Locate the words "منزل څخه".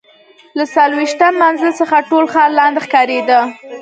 1.41-1.97